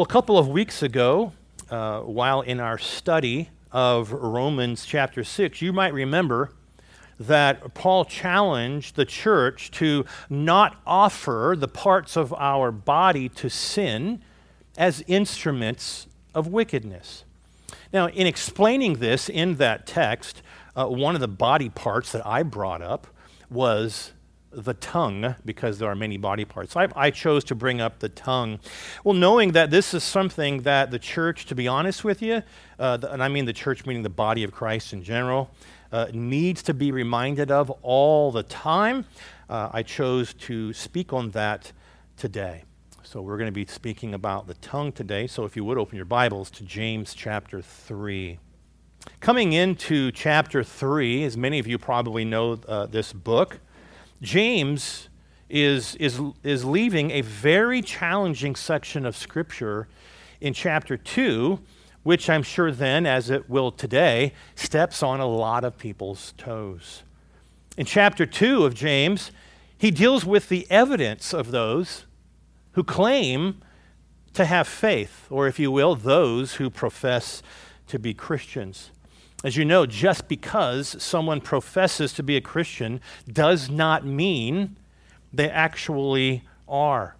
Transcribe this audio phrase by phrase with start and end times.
[0.00, 1.34] Well, a couple of weeks ago,
[1.68, 6.52] uh, while in our study of Romans chapter 6, you might remember
[7.18, 14.22] that Paul challenged the church to not offer the parts of our body to sin
[14.78, 17.26] as instruments of wickedness.
[17.92, 20.40] Now, in explaining this in that text,
[20.74, 23.06] uh, one of the body parts that I brought up
[23.50, 24.12] was
[24.52, 26.72] the tongue, because there are many body parts.
[26.72, 28.58] So I, I, chose to bring up the tongue.
[29.04, 32.42] Well, knowing that this is something that the church, to be honest with you,
[32.78, 35.50] uh, the, and I mean the church meaning the body of Christ in general,
[35.92, 39.04] uh, needs to be reminded of all the time,
[39.48, 41.72] uh, I chose to speak on that
[42.16, 42.64] today.
[43.02, 45.26] So we're going to be speaking about the tongue today.
[45.26, 48.38] So if you would open your Bibles to James chapter 3.
[49.18, 53.58] Coming into chapter 3, as many of you probably know uh, this book,
[54.22, 55.08] James
[55.48, 59.88] is, is, is leaving a very challenging section of Scripture
[60.40, 61.58] in chapter 2,
[62.02, 67.02] which I'm sure then, as it will today, steps on a lot of people's toes.
[67.76, 69.30] In chapter 2 of James,
[69.76, 72.04] he deals with the evidence of those
[72.72, 73.60] who claim
[74.34, 77.42] to have faith, or if you will, those who profess
[77.88, 78.90] to be Christians.
[79.42, 84.76] As you know, just because someone professes to be a Christian does not mean
[85.32, 87.16] they actually are.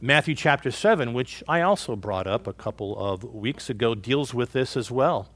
[0.00, 4.52] Matthew chapter 7, which I also brought up a couple of weeks ago, deals with
[4.52, 5.28] this as well.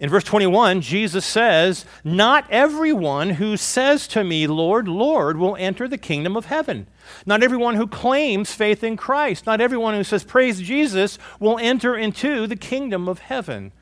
[0.00, 5.88] In verse 21, Jesus says, Not everyone who says to me, Lord, Lord, will enter
[5.88, 6.86] the kingdom of heaven.
[7.24, 11.96] Not everyone who claims faith in Christ, not everyone who says, Praise Jesus, will enter
[11.96, 13.72] into the kingdom of heaven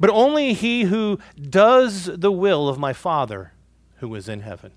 [0.00, 3.52] but only he who does the will of my Father
[3.96, 4.72] who is in heaven.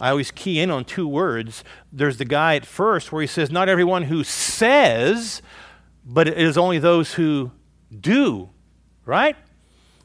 [0.00, 1.64] I always key in on two words.
[1.92, 5.42] There's the guy at first where he says, Not everyone who says,
[6.04, 7.50] but it is only those who
[7.98, 8.50] do,
[9.04, 9.36] right?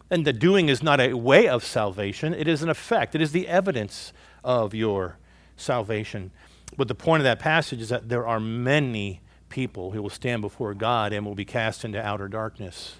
[0.09, 3.31] And the doing is not a way of salvation, it is an effect, it is
[3.31, 4.13] the evidence
[4.43, 5.17] of your
[5.55, 6.31] salvation.
[6.75, 10.41] But the point of that passage is that there are many people who will stand
[10.41, 12.95] before God and will be cast into outer darkness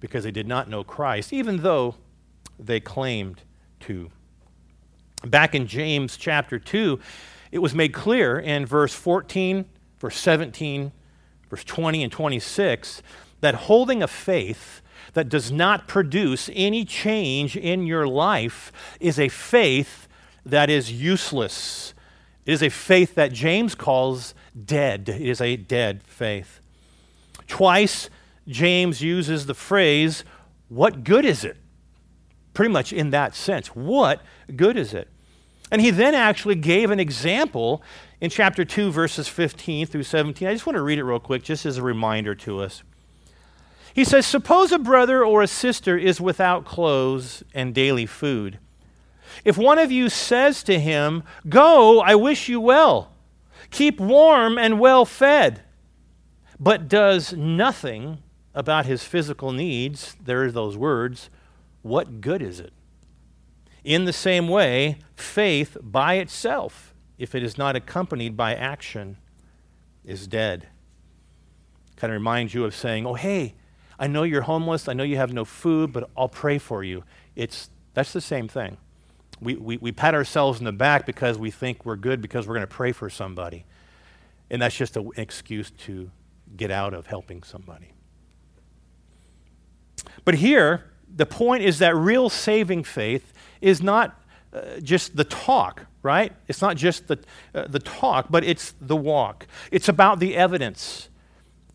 [0.00, 1.96] because they did not know Christ, even though
[2.58, 3.42] they claimed
[3.80, 4.10] to.
[5.24, 6.98] Back in James chapter 2,
[7.50, 9.64] it was made clear in verse 14,
[9.98, 10.92] verse 17,
[11.50, 13.02] verse 20, and 26
[13.40, 14.82] that holding a faith
[15.14, 20.08] that does not produce any change in your life is a faith
[20.44, 21.94] that is useless.
[22.44, 24.34] It is a faith that James calls
[24.64, 25.08] dead.
[25.08, 26.60] It is a dead faith.
[27.46, 28.10] Twice
[28.48, 30.24] James uses the phrase,
[30.68, 31.58] What good is it?
[32.54, 33.68] Pretty much in that sense.
[33.68, 34.22] What
[34.56, 35.08] good is it?
[35.70, 37.82] And he then actually gave an example
[38.20, 40.48] in chapter 2, verses 15 through 17.
[40.48, 42.82] I just want to read it real quick, just as a reminder to us.
[43.92, 48.58] He says, Suppose a brother or a sister is without clothes and daily food.
[49.44, 53.12] If one of you says to him, Go, I wish you well,
[53.70, 55.62] keep warm and well fed,
[56.58, 58.22] but does nothing
[58.58, 61.30] about his physical needs, there are those words,
[61.82, 62.72] what good is it?
[63.84, 69.16] In the same way, faith by itself, if it is not accompanied by action,
[70.04, 70.66] is dead.
[71.94, 73.54] Kind of reminds you of saying, oh, hey,
[73.96, 77.04] I know you're homeless, I know you have no food, but I'll pray for you.
[77.36, 78.76] It's, that's the same thing.
[79.40, 82.54] We, we, we pat ourselves in the back because we think we're good because we're
[82.54, 83.66] going to pray for somebody.
[84.50, 86.10] And that's just an excuse to
[86.56, 87.92] get out of helping somebody.
[90.24, 94.20] But here, the point is that real saving faith is not
[94.52, 96.32] uh, just the talk, right?
[96.46, 97.18] It's not just the,
[97.54, 99.46] uh, the talk, but it's the walk.
[99.70, 101.08] It's about the evidence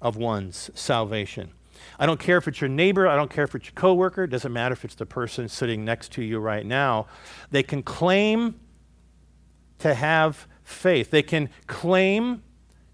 [0.01, 1.51] of one's salvation.
[1.99, 4.29] I don't care if it's your neighbor, I don't care if it's your coworker, it
[4.29, 7.07] doesn't matter if it's the person sitting next to you right now.
[7.51, 8.59] They can claim
[9.79, 11.11] to have faith.
[11.11, 12.43] They can claim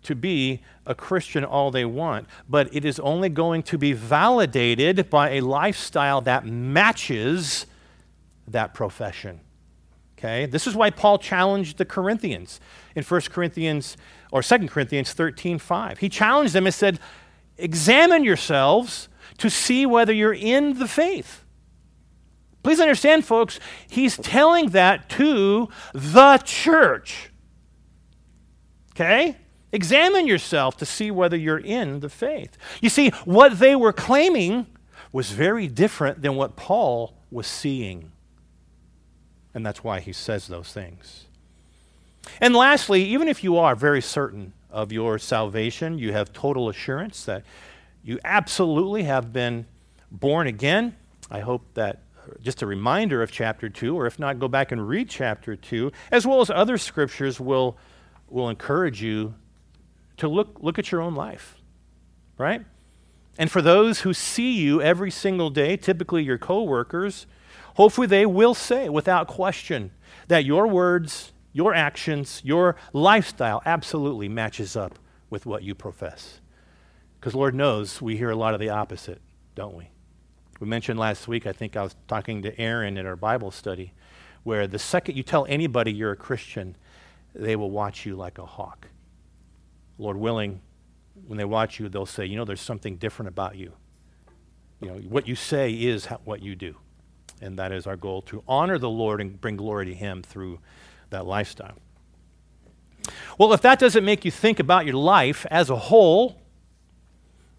[0.03, 5.09] to be a Christian all they want, but it is only going to be validated
[5.09, 7.65] by a lifestyle that matches
[8.47, 9.41] that profession.
[10.17, 10.45] Okay?
[10.45, 12.59] This is why Paul challenged the Corinthians
[12.95, 13.97] in 1 Corinthians
[14.31, 15.99] or 2 Corinthians 13 5.
[15.99, 16.99] He challenged them and said,
[17.57, 21.43] Examine yourselves to see whether you're in the faith.
[22.63, 23.59] Please understand, folks,
[23.89, 27.31] he's telling that to the church.
[28.91, 29.37] Okay?
[29.71, 32.57] Examine yourself to see whether you're in the faith.
[32.81, 34.65] You see, what they were claiming
[35.11, 38.11] was very different than what Paul was seeing.
[39.53, 41.25] And that's why he says those things.
[42.41, 45.97] And lastly, even if you are very certain of your salvation.
[45.97, 47.43] You have total assurance that
[48.03, 49.65] you absolutely have been
[50.11, 50.95] born again.
[51.29, 52.01] I hope that
[52.41, 55.91] just a reminder of chapter 2, or if not, go back and read chapter 2,
[56.11, 57.77] as well as other scriptures will,
[58.29, 59.33] will encourage you
[60.19, 61.57] to look, look at your own life,
[62.37, 62.65] right?
[63.37, 67.25] And for those who see you every single day, typically your coworkers,
[67.75, 69.91] hopefully they will say without question
[70.27, 74.99] that your words, your actions, your lifestyle absolutely matches up
[75.29, 76.41] with what you profess.
[77.19, 79.21] Because Lord knows we hear a lot of the opposite,
[79.55, 79.89] don't we?
[80.59, 83.93] We mentioned last week, I think I was talking to Aaron in our Bible study,
[84.43, 86.75] where the second you tell anybody you're a Christian,
[87.33, 88.87] they will watch you like a hawk.
[89.99, 90.61] Lord willing,
[91.27, 93.73] when they watch you, they'll say, you know, there's something different about you.
[94.81, 96.75] You know, what you say is what you do.
[97.41, 100.59] And that is our goal to honor the Lord and bring glory to Him through
[101.09, 101.77] that lifestyle.
[103.37, 106.41] Well, if that doesn't make you think about your life as a whole,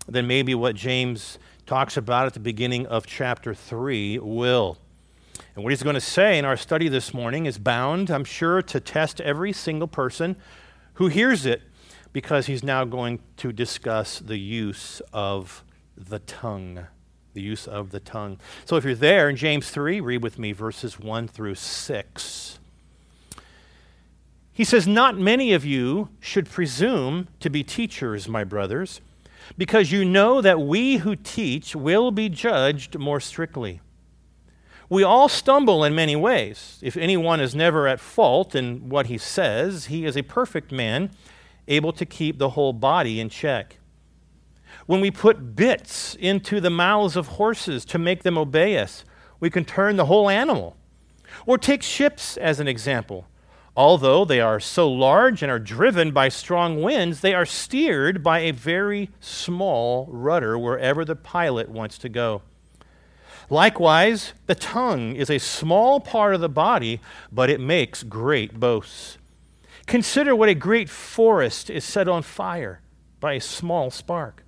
[0.08, 4.78] then maybe what James talks about at the beginning of chapter 3 will.
[5.54, 8.62] And what he's going to say in our study this morning is bound, I'm sure,
[8.62, 10.36] to test every single person
[10.94, 11.62] who hears it
[12.12, 15.64] because he's now going to discuss the use of
[15.96, 16.86] the tongue.
[17.34, 18.38] The use of the tongue.
[18.64, 22.58] So if you're there in James 3, read with me verses 1 through 6.
[24.52, 29.00] He says, Not many of you should presume to be teachers, my brothers
[29.56, 33.80] because you know that we who teach will be judged more strictly.
[34.88, 36.78] We all stumble in many ways.
[36.82, 41.10] If anyone is never at fault in what he says, he is a perfect man,
[41.68, 43.78] able to keep the whole body in check.
[44.86, 49.04] When we put bits into the mouths of horses to make them obey us,
[49.38, 50.76] we can turn the whole animal.
[51.46, 53.26] Or take ships as an example.
[53.76, 58.40] Although they are so large and are driven by strong winds, they are steered by
[58.40, 62.42] a very small rudder wherever the pilot wants to go.
[63.48, 67.00] Likewise, the tongue is a small part of the body,
[67.32, 69.18] but it makes great boasts.
[69.90, 72.80] Consider what a great forest is set on fire
[73.18, 74.44] by a small spark.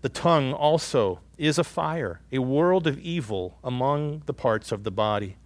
[0.00, 4.90] The tongue also is a fire, a world of evil among the parts of the
[4.90, 5.36] body.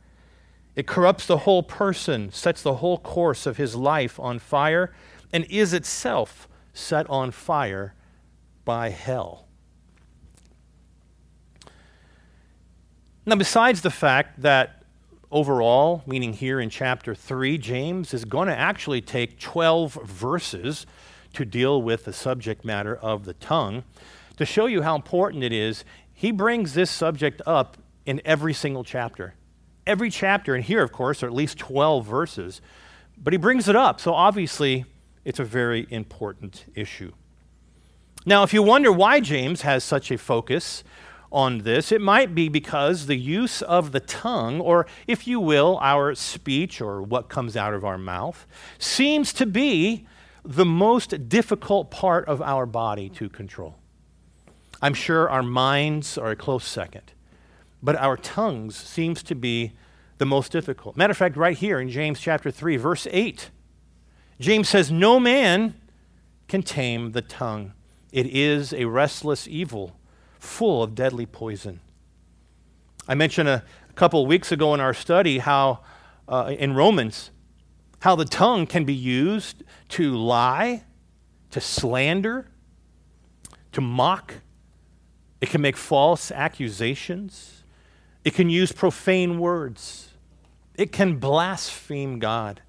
[0.75, 4.95] It corrupts the whole person, sets the whole course of his life on fire,
[5.35, 7.93] and is itself set on fire
[8.65, 9.49] by hell.
[13.27, 14.84] Now, besides the fact that
[15.35, 20.87] overall, meaning here in chapter 3, James is going to actually take 12 verses
[21.35, 23.85] to deal with the subject matter of the tongue.
[24.39, 25.85] To show you how important it is,
[26.15, 27.77] he brings this subject up
[28.07, 29.35] in every single chapter
[29.87, 32.61] every chapter, and here, of course, are at least 12 verses,
[33.17, 34.01] but he brings it up.
[34.01, 34.85] So obviously,
[35.25, 37.13] it's a very important issue.
[38.27, 40.83] Now, if you wonder why James has such a focus
[41.35, 45.79] on this, it might be because the use of the tongue, or if you will,
[45.83, 48.47] our speech or what comes out of our mouth,
[48.79, 50.07] seems to be
[50.45, 53.77] the most difficult part of our body to control.
[54.81, 57.13] I'm sure our minds are a close second
[57.85, 59.73] but our tongues seems to be
[60.17, 60.97] the most difficult.
[60.97, 63.51] Matter of fact, right here in James chapter 3, verse 8,
[64.41, 65.75] James says, No man
[66.49, 67.75] can tame the tongue.
[68.11, 69.97] It is a restless evil,
[70.45, 71.81] full of deadly poison.
[73.09, 75.79] I mentioned a, couple of weeks ago in our study how,
[76.27, 77.31] uh, in Romans,
[78.01, 80.83] how the tongue can be used to lie,
[81.53, 82.49] to slander,
[83.71, 84.35] to mock.
[85.41, 87.63] It can make false accusations.
[88.25, 90.11] It can use profane words.
[90.75, 92.63] It can blaspheme God.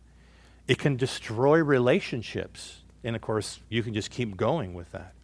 [0.67, 2.83] It can destroy relationships.
[3.03, 5.14] And of course, you can just keep going with that.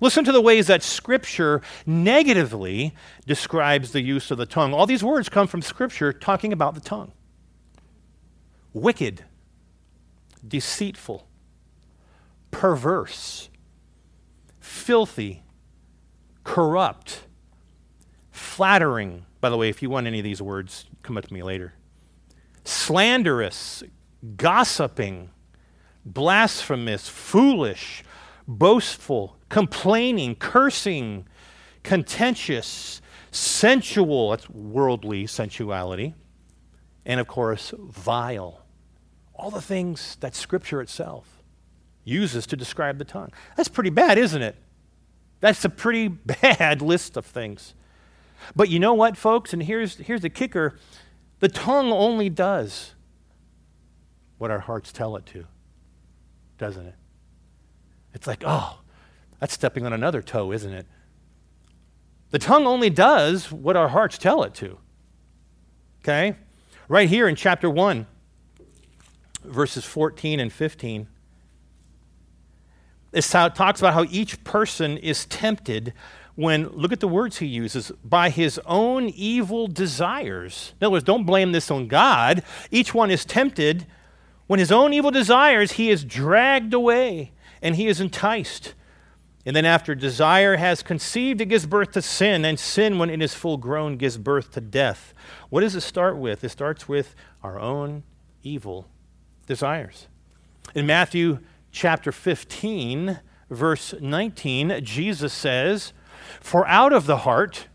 [0.00, 2.94] Listen to the ways that Scripture negatively
[3.26, 4.74] describes the use of the tongue.
[4.74, 7.12] All these words come from Scripture talking about the tongue
[8.72, 9.24] wicked,
[10.46, 11.26] deceitful,
[12.50, 13.48] perverse,
[14.60, 15.42] filthy,
[16.44, 17.22] corrupt
[18.30, 19.24] flattering.
[19.40, 21.72] By the way, if you want any of these words, come up to me later.
[22.64, 23.82] Slanderous,
[24.36, 25.30] gossiping,
[26.04, 28.04] blasphemous, foolish,
[28.46, 31.26] boastful, complaining, cursing,
[31.82, 33.00] contentious,
[33.30, 36.14] sensual, that's worldly sensuality,
[37.04, 38.62] and of course, vile.
[39.34, 41.42] All the things that Scripture itself
[42.04, 43.32] uses to describe the tongue.
[43.56, 44.56] That's pretty bad, isn't it?
[45.40, 46.08] That's a pretty
[46.42, 47.74] bad list of things.
[48.54, 49.52] But you know what, folks?
[49.52, 50.78] And here's, here's the kicker
[51.38, 52.94] the tongue only does
[54.38, 55.44] what our hearts tell it to,
[56.56, 56.94] doesn't it?
[58.16, 58.80] It's like, oh,
[59.40, 60.86] that's stepping on another toe, isn't it?
[62.30, 64.78] The tongue only does what our hearts tell it to.
[66.02, 66.34] Okay?
[66.88, 68.06] Right here in chapter 1,
[69.44, 71.08] verses 14 and 15,
[73.12, 75.92] it talks about how each person is tempted
[76.36, 80.72] when, look at the words he uses, by his own evil desires.
[80.80, 82.42] In other words, don't blame this on God.
[82.70, 83.86] Each one is tempted
[84.46, 87.32] when his own evil desires, he is dragged away
[87.62, 88.74] and he is enticed.
[89.44, 93.22] And then, after desire has conceived, it gives birth to sin, and sin, when it
[93.22, 95.14] is full grown, gives birth to death.
[95.50, 96.42] What does it start with?
[96.42, 98.02] It starts with our own
[98.42, 98.88] evil
[99.46, 100.08] desires.
[100.74, 101.38] In Matthew
[101.70, 103.20] chapter 15,
[103.50, 105.92] verse 19, Jesus says,
[106.40, 107.68] For out of the heart,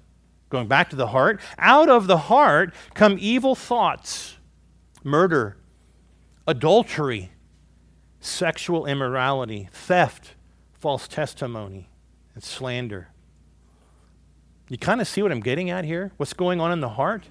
[0.49, 4.37] going back to the heart, out of the heart come evil thoughts,
[5.03, 5.57] murder,
[6.45, 7.31] adultery,
[8.21, 10.35] sexual immorality, theft,
[10.71, 11.89] false testimony,
[12.33, 13.09] and slander.
[14.69, 16.13] You kind of see what I'm getting at here?
[16.15, 17.25] What's going on in the heart?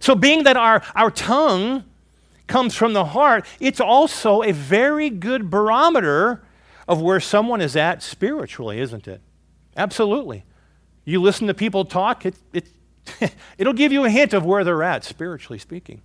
[0.00, 1.84] So, being that our, our tongue
[2.48, 6.42] comes from the heart, it's also a very good barometer
[6.88, 9.20] of where someone is at spiritually, isn't it?
[9.76, 10.44] Absolutely.
[11.04, 12.66] You listen to people talk, it, it,
[13.58, 16.02] it'll give you a hint of where they're at, spiritually speaking.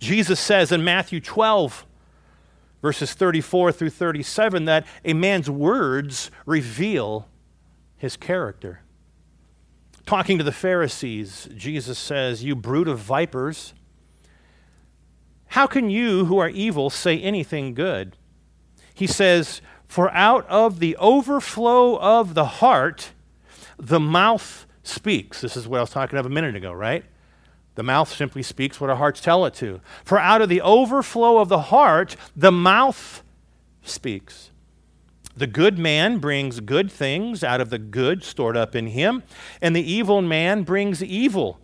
[0.00, 1.86] Jesus says in Matthew 12,
[2.84, 7.26] verses 34 through 37, that a man's words reveal
[7.96, 8.82] his character.
[10.04, 13.72] Talking to the Pharisees, Jesus says, You brood of vipers,
[15.46, 18.18] how can you who are evil say anything good?
[18.92, 23.12] He says, For out of the overflow of the heart,
[23.78, 25.40] the mouth speaks.
[25.40, 27.06] This is what I was talking of a minute ago, right?
[27.74, 29.80] The mouth simply speaks what our hearts tell it to.
[30.04, 33.22] For out of the overflow of the heart, the mouth
[33.82, 34.50] speaks.
[35.36, 39.24] The good man brings good things out of the good stored up in him,
[39.60, 41.58] and the evil man brings evil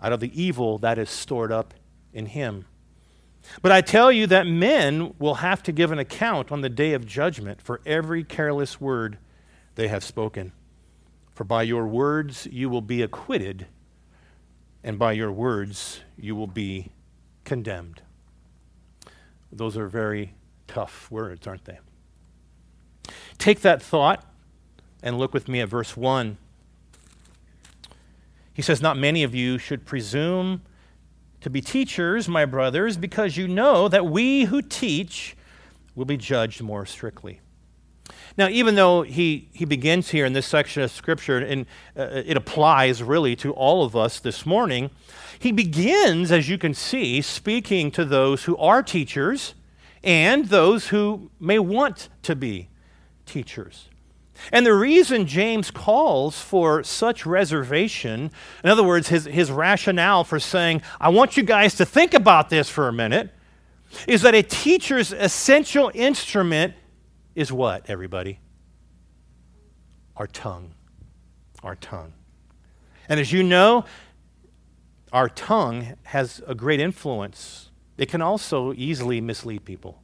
[0.00, 1.74] out of the evil that is stored up
[2.12, 2.64] in him.
[3.60, 6.94] But I tell you that men will have to give an account on the day
[6.94, 9.18] of judgment for every careless word
[9.74, 10.52] they have spoken.
[11.34, 13.66] For by your words you will be acquitted,
[14.84, 16.88] and by your words you will be
[17.44, 18.02] condemned.
[19.50, 20.34] Those are very
[20.66, 21.78] tough words, aren't they?
[23.38, 24.24] Take that thought
[25.02, 26.38] and look with me at verse 1.
[28.54, 30.62] He says, Not many of you should presume
[31.40, 35.36] to be teachers, my brothers, because you know that we who teach
[35.94, 37.40] will be judged more strictly.
[38.36, 41.66] Now, even though he, he begins here in this section of Scripture, and
[41.96, 44.90] uh, it applies really to all of us this morning,
[45.38, 49.54] he begins, as you can see, speaking to those who are teachers
[50.04, 52.68] and those who may want to be
[53.26, 53.88] teachers.
[54.50, 58.30] And the reason James calls for such reservation,
[58.64, 62.50] in other words, his, his rationale for saying, I want you guys to think about
[62.50, 63.30] this for a minute,
[64.08, 66.74] is that a teacher's essential instrument
[67.34, 68.40] is what, everybody?
[70.16, 70.74] Our tongue.
[71.62, 72.12] Our tongue.
[73.08, 73.84] And as you know,
[75.12, 77.70] our tongue has a great influence.
[77.98, 80.02] It can also easily mislead people.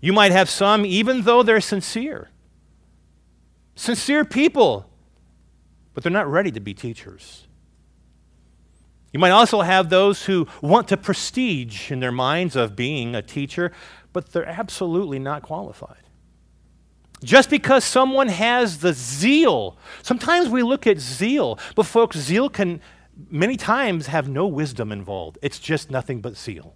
[0.00, 2.28] You might have some, even though they're sincere,
[3.74, 4.90] sincere people,
[5.94, 7.46] but they're not ready to be teachers.
[9.12, 13.22] You might also have those who want the prestige in their minds of being a
[13.22, 13.72] teacher,
[14.14, 15.98] but they're absolutely not qualified.
[17.22, 22.80] Just because someone has the zeal, sometimes we look at zeal, but folks, zeal can
[23.30, 25.36] many times have no wisdom involved.
[25.42, 26.74] It's just nothing but zeal.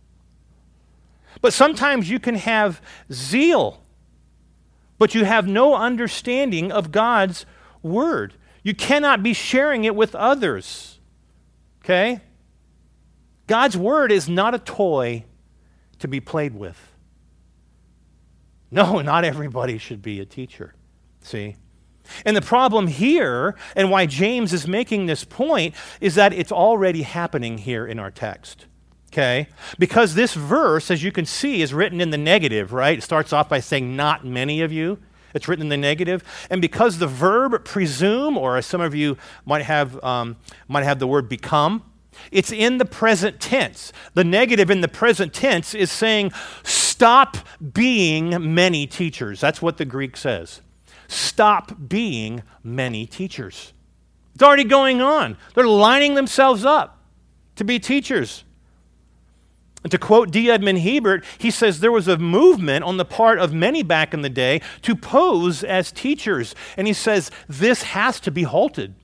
[1.41, 3.83] But sometimes you can have zeal
[4.99, 7.47] but you have no understanding of God's
[7.83, 8.35] word.
[8.63, 10.99] You cannot be sharing it with others.
[11.85, 12.21] Okay?
[13.47, 15.25] God's word is not a toy
[16.01, 16.93] to be played with.
[18.71, 20.75] No, not everybody should be a teacher.
[21.21, 21.57] See?
[22.25, 27.03] And the problem here, and why James is making this point, is that it's already
[27.03, 28.67] happening here in our text.
[29.13, 29.49] Okay?
[29.79, 32.99] Because this verse, as you can see, is written in the negative, right?
[32.99, 34.99] It starts off by saying, not many of you.
[35.35, 36.25] It's written in the negative.
[36.51, 40.37] And because the verb presume, or as some of you might have, um,
[40.69, 41.83] might have the word become,
[42.31, 43.93] it's in the present tense.
[44.15, 46.33] The negative in the present tense is saying,
[46.63, 47.37] stop
[47.73, 49.41] being many teachers.
[49.41, 50.61] That's what the Greek says.
[51.09, 53.73] Stop being many teachers.
[54.35, 55.37] It's already going on.
[55.55, 57.03] They're lining themselves up
[57.57, 58.45] to be teachers.
[59.83, 60.51] And to quote D.
[60.51, 64.23] Edmond Hiebert, he says there was a movement on the part of many back in
[64.23, 66.55] the day to pose as teachers.
[66.77, 68.95] And he says this has to be halted.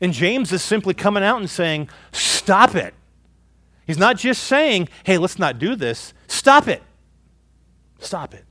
[0.00, 2.94] And James is simply coming out and saying, Stop it.
[3.86, 6.14] He's not just saying, Hey, let's not do this.
[6.26, 6.82] Stop it.
[7.98, 8.44] Stop it.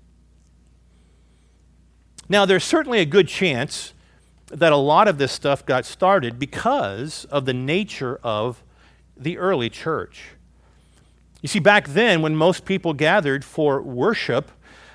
[2.27, 3.93] Now, there's certainly a good chance
[4.47, 8.63] that a lot of this stuff got started because of the nature of
[9.17, 10.31] the early church.
[11.41, 14.51] You see, back then, when most people gathered for worship,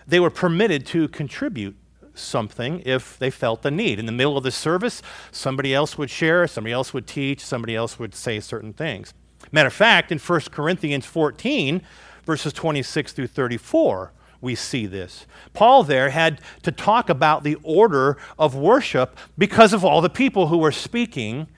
[0.07, 1.77] they were permitted to contribute
[2.15, 3.99] something if they felt the need.
[3.99, 7.75] In the middle of the service, somebody else would share, somebody else would teach, somebody
[7.75, 9.13] else would say certain things.
[9.53, 11.83] Matter of fact, in 1 Corinthians 14,
[12.25, 15.27] verses 26 through 34, we see this.
[15.53, 20.49] Paul there had to talk about the order of worship because of all the people
[20.49, 21.49] who were speaking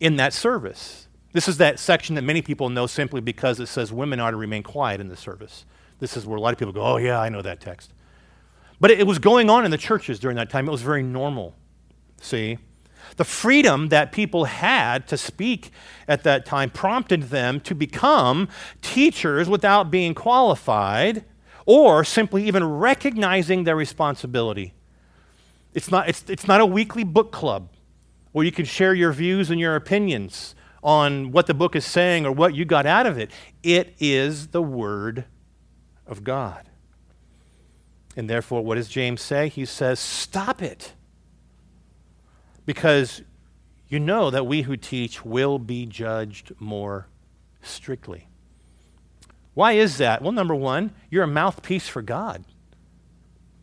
[0.00, 1.08] in that service.
[1.32, 4.36] This is that section that many people know simply because it says women are to
[4.36, 5.66] remain quiet in the service.
[5.98, 7.92] This is where a lot of people go, oh, yeah, I know that text.
[8.80, 10.68] But it, was going on in the churches during that time.
[10.68, 11.54] It was very normal.
[12.20, 12.58] See?
[13.16, 15.70] The freedom that people had to speak
[16.06, 18.48] at that time prompted them to become
[18.82, 21.24] teachers without being qualified
[21.66, 24.72] or simply even recognizing their responsibility.
[25.74, 27.70] It's not, it's, it's not a weekly book club
[28.32, 32.24] where you can share your views and your opinions on what the book is saying
[32.24, 33.30] or what you got out of it.
[33.62, 35.24] It is the Word
[36.06, 36.67] of God.
[38.18, 39.48] And therefore, what does James say?
[39.48, 40.92] He says, Stop it.
[42.66, 43.22] Because
[43.86, 47.06] you know that we who teach will be judged more
[47.62, 48.26] strictly.
[49.54, 50.20] Why is that?
[50.20, 52.44] Well, number one, you're a mouthpiece for God.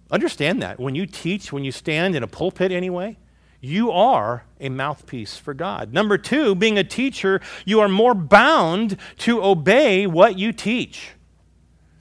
[0.09, 0.79] Understand that.
[0.79, 3.17] When you teach, when you stand in a pulpit anyway,
[3.59, 5.91] you are a mouthpiece for God.
[5.91, 11.14] Number two, being a teacher, you are more bound to obey what you teach.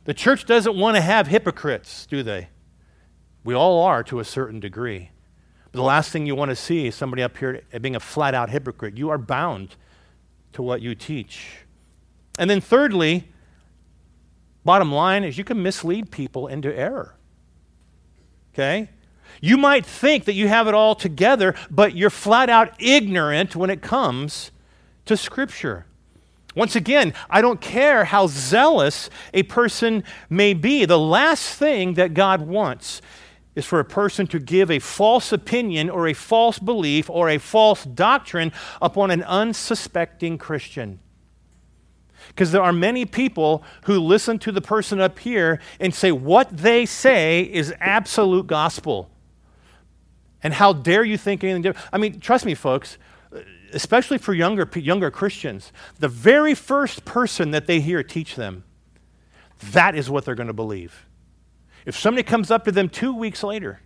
[0.05, 2.49] The church doesn't want to have hypocrites, do they?
[3.43, 5.11] We all are to a certain degree.
[5.65, 8.35] But the last thing you want to see is somebody up here being a flat
[8.35, 8.97] out hypocrite.
[8.97, 9.77] You are bound
[10.53, 11.59] to what you teach.
[12.39, 13.29] And then, thirdly,
[14.65, 17.15] Bottom line is you can mislead people into error.
[18.53, 18.89] Okay?
[19.41, 23.69] You might think that you have it all together, but you're flat out ignorant when
[23.69, 24.51] it comes
[25.05, 25.85] to Scripture.
[26.55, 30.85] Once again, I don't care how zealous a person may be.
[30.85, 33.03] The last thing that God wants
[33.55, 37.39] is for a person to give a false opinion or a false belief or a
[37.39, 41.01] false doctrine upon an unsuspecting Christian.
[42.29, 46.57] Because there are many people who listen to the person up here and say what
[46.57, 49.11] they say is absolute gospel.
[50.43, 51.89] And how dare you think anything different?
[51.93, 52.99] I mean, trust me, folks,
[53.75, 58.65] especially for younger, younger Christians, the very first person that they hear teach them,
[59.73, 61.07] that is what they're going to believe.
[61.85, 63.81] If somebody comes up to them two weeks later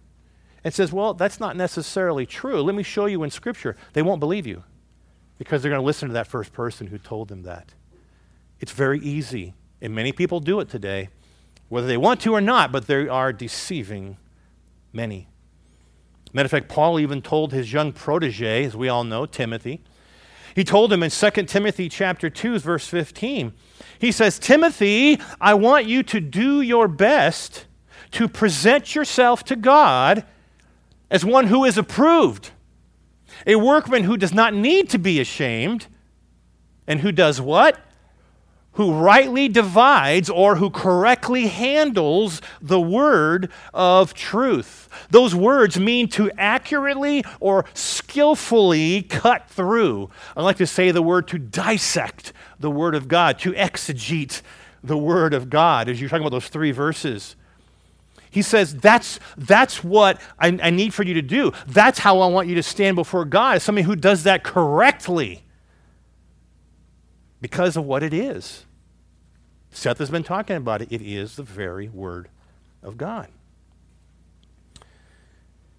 [0.63, 4.21] and says, Well, that's not necessarily true, let me show you in Scripture, they won't
[4.21, 4.65] believe you
[5.39, 7.75] because they're going to listen to that first person who told them that.
[8.61, 11.11] It's very easy, and many people do it today,
[11.69, 14.17] whether they want to or not, but they are deceiving
[14.93, 15.29] many.
[16.33, 19.81] Matter of fact, Paul even told his young protege, as we all know, Timothy,
[20.55, 23.53] he told him in 2 Timothy chapter 2, verse 15,
[23.99, 27.67] he says, Timothy, I want you to do your best
[28.13, 30.25] to present yourself to God
[31.11, 32.51] as one who is approved,
[33.47, 35.87] a workman who does not need to be ashamed,
[36.87, 37.79] and who does what?
[38.79, 44.89] Who rightly divides or who correctly handles the word of truth.
[45.11, 50.11] Those words mean to accurately or skillfully cut through.
[50.37, 54.43] I like to say the word to dissect the word of God, to exegete
[54.85, 57.35] the word of God, as you're talking about those three verses.
[58.31, 61.51] He says, that's, that's what I, I need for you to do.
[61.67, 65.43] That's how I want you to stand before God, as somebody who does that correctly
[67.41, 68.67] because of what it is.
[69.71, 70.89] Seth has been talking about it.
[70.91, 72.29] It is the very Word
[72.83, 73.29] of God.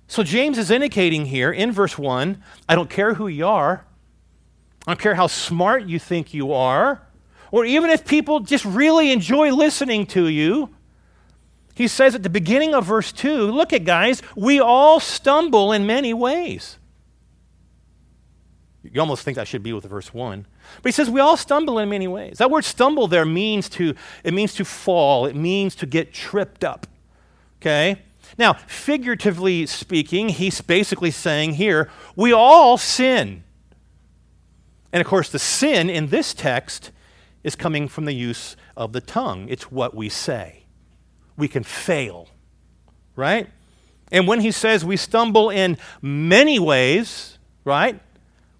[0.07, 3.85] So James is indicating here in verse 1 I don't care who you are,
[4.87, 7.01] I don't care how smart you think you are,
[7.51, 10.73] or even if people just really enjoy listening to you.
[11.75, 15.85] He says at the beginning of verse 2 look at guys, we all stumble in
[15.85, 16.77] many ways.
[18.83, 20.47] You almost think that should be with verse 1.
[20.81, 22.37] But he says we all stumble in many ways.
[22.37, 25.25] That word stumble there means to it means to fall.
[25.25, 26.87] It means to get tripped up.
[27.61, 28.01] Okay?
[28.37, 33.43] Now, figuratively speaking, he's basically saying here, we all sin.
[34.93, 36.91] And of course, the sin in this text
[37.43, 39.47] is coming from the use of the tongue.
[39.49, 40.63] It's what we say.
[41.37, 42.29] We can fail,
[43.15, 43.49] right?
[44.11, 47.99] And when he says we stumble in many ways, right?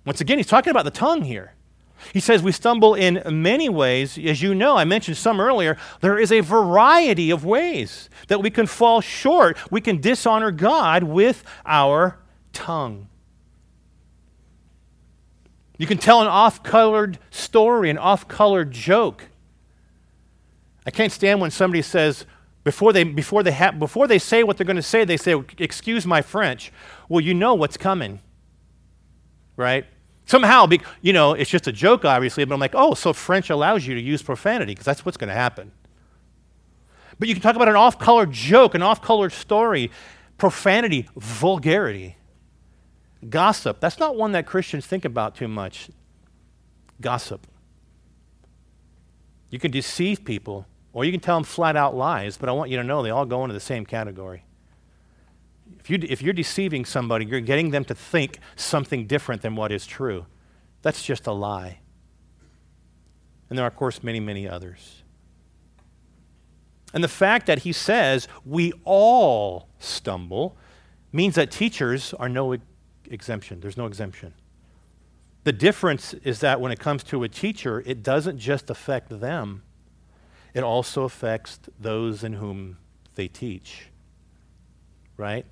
[0.06, 1.54] Once again, he's talking about the tongue here.
[2.14, 4.18] He says we stumble in many ways.
[4.18, 8.50] As you know, I mentioned some earlier, there is a variety of ways that we
[8.50, 9.58] can fall short.
[9.72, 12.20] We can dishonor God with our
[12.54, 13.08] tongue.
[15.78, 19.26] You can tell an off colored story, an off colored joke.
[20.86, 22.26] I can't stand when somebody says,
[22.64, 25.42] before they, before, they ha- before they say what they're going to say, they say,
[25.58, 26.72] Excuse my French.
[27.08, 28.20] Well, you know what's coming,
[29.56, 29.86] right?
[30.30, 30.68] Somehow,
[31.02, 33.96] you know, it's just a joke, obviously, but I'm like, oh, so French allows you
[33.96, 35.72] to use profanity because that's what's going to happen.
[37.18, 39.90] But you can talk about an off color joke, an off color story,
[40.38, 42.16] profanity, vulgarity,
[43.28, 43.80] gossip.
[43.80, 45.90] That's not one that Christians think about too much.
[47.02, 47.48] Gossip.
[49.50, 52.70] You can deceive people, or you can tell them flat out lies, but I want
[52.70, 54.44] you to know they all go into the same category.
[55.80, 59.72] If, you, if you're deceiving somebody, you're getting them to think something different than what
[59.72, 60.26] is true.
[60.82, 61.80] That's just a lie.
[63.50, 65.04] And there are, of course, many, many others.
[66.94, 70.58] And the fact that he says we all stumble
[71.12, 72.56] means that teachers are no
[73.10, 73.60] exemption.
[73.60, 74.34] There's no exemption.
[75.44, 79.64] The difference is that when it comes to a teacher, it doesn't just affect them,
[80.54, 82.78] it also affects those in whom
[83.16, 83.88] they teach.
[85.18, 85.46] Right?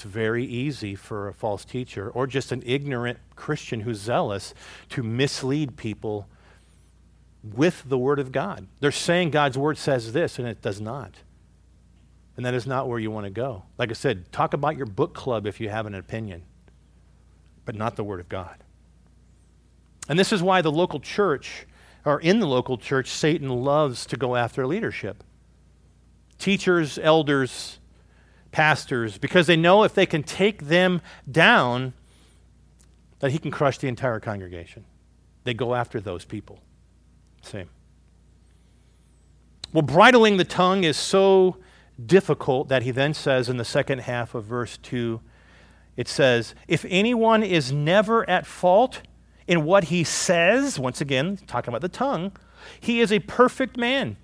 [0.00, 4.54] It's very easy for a false teacher or just an ignorant Christian who's zealous
[4.88, 6.26] to mislead people
[7.42, 8.66] with the Word of God.
[8.80, 11.16] They're saying God's Word says this, and it does not.
[12.34, 13.64] And that is not where you want to go.
[13.76, 16.44] Like I said, talk about your book club if you have an opinion,
[17.66, 18.56] but not the Word of God.
[20.08, 21.66] And this is why the local church,
[22.06, 25.22] or in the local church, Satan loves to go after leadership.
[26.38, 27.79] Teachers, elders,
[28.52, 31.92] pastors because they know if they can take them down,
[33.20, 34.84] that he can crush the entire congregation.
[35.44, 36.60] They go after those people.
[37.42, 37.68] Same.
[39.72, 41.56] Well, bridling the tongue is so
[42.04, 45.20] difficult that he then says in the second half of verse 2,
[45.96, 49.02] it says, If anyone is never at fault
[49.46, 52.32] in what he says, once again, talking about the tongue,
[52.80, 54.16] he is a perfect man.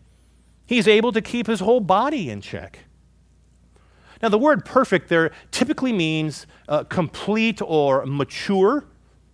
[0.66, 2.80] He's able to keep his whole body in check.
[4.22, 8.84] Now, the word perfect there typically means uh, complete or mature.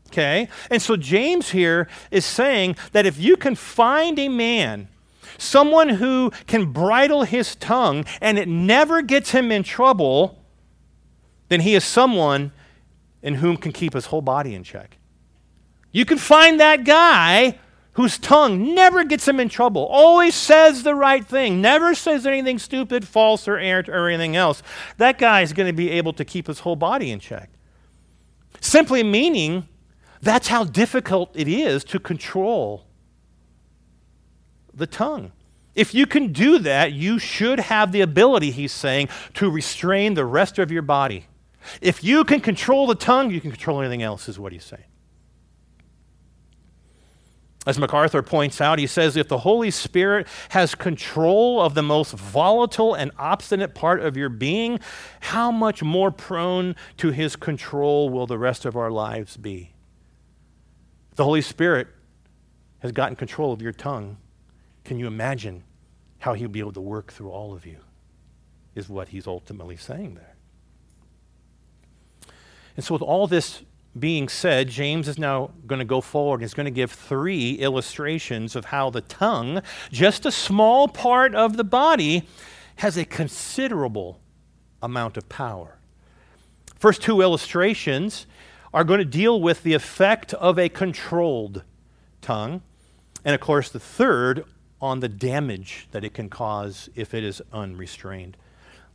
[0.09, 0.49] Okay?
[0.71, 4.89] And so James here is saying that if you can find a man,
[5.39, 10.39] someone who can bridle his tongue and it never gets him in trouble,
[11.49, 12.53] then he is someone
[13.23, 14.99] in whom can keep his whole body in check.
[15.93, 17.59] You can find that guy
[17.95, 22.59] whose tongue never gets him in trouble, always says the right thing, never says anything
[22.59, 24.63] stupid, false, or errant, or anything else,
[24.97, 27.51] that guy is going to be able to keep his whole body in check.
[28.61, 29.69] Simply meaning
[30.23, 32.87] that's how difficult it is to control
[34.73, 35.33] the tongue.
[35.75, 40.25] If you can do that, you should have the ability, he's saying, to restrain the
[40.25, 41.27] rest of your body.
[41.81, 44.85] If you can control the tongue, you can control anything else, is what he's saying.
[47.65, 52.13] As MacArthur points out, he says if the Holy Spirit has control of the most
[52.13, 54.81] volatile and obstinate part of your being,
[55.21, 59.73] how much more prone to his control will the rest of our lives be?
[61.15, 61.87] The Holy Spirit
[62.81, 64.17] has gotten control of your tongue.
[64.85, 65.63] Can you imagine
[66.19, 67.79] how he'll be able to work through all of you?
[68.75, 70.35] Is what he's ultimately saying there.
[72.75, 73.63] And so, with all this
[73.99, 76.37] being said, James is now going to go forward.
[76.37, 81.35] and He's going to give three illustrations of how the tongue, just a small part
[81.35, 82.27] of the body,
[82.77, 84.21] has a considerable
[84.83, 85.79] amount of power.
[86.79, 88.27] First two illustrations
[88.75, 91.63] are going to deal with the effect of a controlled
[92.21, 92.63] tongue.
[93.25, 94.45] And of course, the third
[94.81, 98.37] on the damage that it can cause if it is unrestrained.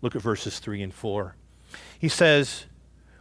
[0.01, 1.36] Look at verses 3 and 4.
[1.97, 2.65] He says,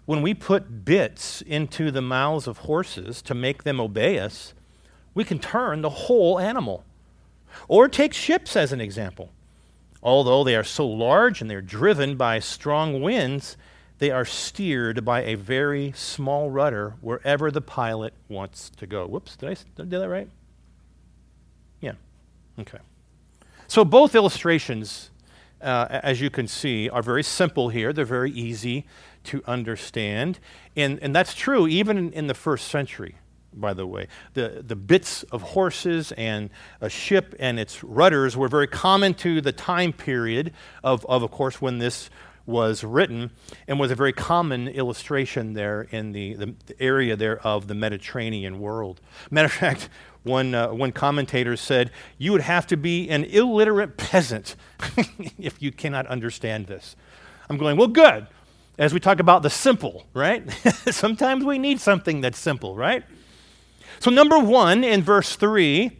[0.07, 4.55] when we put bits into the mouths of horses to make them obey us,
[5.15, 6.85] we can turn the whole animal.
[7.69, 9.31] Or take ships as an example.
[10.03, 13.57] Although they are so large and they're driven by strong winds,
[13.99, 19.07] they are steered by a very small rudder wherever the pilot wants to go.
[19.07, 20.29] Whoops, did I, did that right?
[21.81, 21.95] Yeah.
[22.61, 22.79] Okay.
[23.67, 25.11] So both illustrations,
[25.61, 27.93] uh, as you can see, are very simple here.
[27.93, 28.85] They're very easy
[29.27, 30.39] to understand.
[30.77, 33.17] And, and that's true even in, the first century.
[33.53, 34.09] by the way.
[34.35, 39.41] The, the bits of horses and a ship and its rudders were very common to
[39.41, 40.53] the time period
[40.85, 42.11] of, of, of course, when this
[42.47, 43.31] was written
[43.67, 47.75] and was a very common illustration there in the, the, the area there of the
[47.75, 49.01] Mediterranean world.
[49.31, 49.89] Matter of fact,
[50.23, 54.57] one, uh, one commentator said, You would have to be an illiterate peasant
[55.39, 56.97] if you cannot understand this.
[57.51, 58.27] I'm going, Well, good.
[58.79, 60.51] As we talk about the simple, right?
[60.91, 63.05] Sometimes we need something that's simple, right?
[64.01, 65.91] So, number one, in verse 3,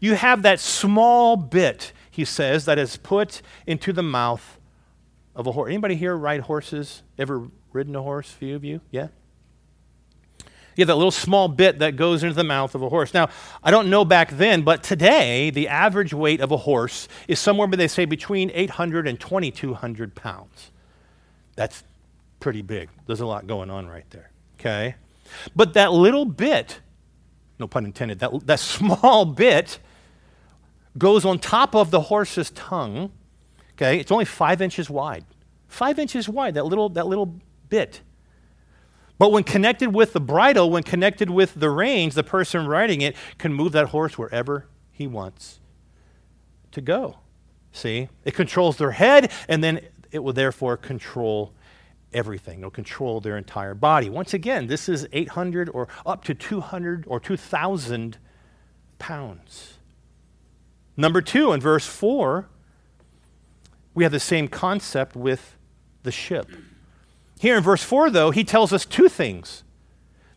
[0.00, 4.58] you have that small bit, he says, that is put into the mouth
[5.34, 5.68] of a horse.
[5.68, 7.02] Anybody here ride horses?
[7.18, 8.30] Ever ridden a horse?
[8.30, 8.80] Few of you?
[8.90, 9.08] Yeah?
[10.76, 13.14] You have that little small bit that goes into the mouth of a horse.
[13.14, 13.28] Now,
[13.62, 17.68] I don't know back then, but today, the average weight of a horse is somewhere,
[17.68, 20.72] they say, between 800 and 2,200 pounds.
[21.56, 21.84] That's
[22.40, 22.90] pretty big.
[23.06, 24.30] There's a lot going on right there.
[24.58, 24.96] Okay?
[25.54, 26.80] But that little bit,
[27.58, 29.78] no pun intended, that, that small bit
[30.96, 33.12] goes on top of the horse's tongue.
[33.72, 33.98] Okay?
[33.98, 35.24] It's only five inches wide.
[35.68, 37.34] Five inches wide, that little, that little
[37.68, 38.00] bit.
[39.18, 43.16] But when connected with the bridle, when connected with the reins, the person riding it
[43.38, 45.60] can move that horse wherever he wants
[46.72, 47.18] to go.
[47.72, 48.08] See?
[48.24, 49.80] It controls their head, and then
[50.14, 51.52] it will therefore control
[52.12, 52.60] everything.
[52.60, 54.08] It'll control their entire body.
[54.08, 58.18] Once again, this is 800 or up to 200 or 2,000
[59.00, 59.78] pounds.
[60.96, 62.46] Number two, in verse 4,
[63.92, 65.56] we have the same concept with
[66.04, 66.48] the ship.
[67.40, 69.64] Here in verse 4, though, he tells us two things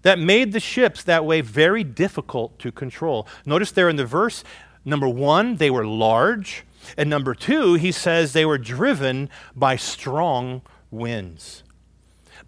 [0.01, 3.27] that made the ships that way very difficult to control.
[3.45, 4.43] Notice there in the verse,
[4.83, 6.63] number one, they were large.
[6.95, 10.61] And number two, he says they were driven by strong
[10.91, 11.63] winds.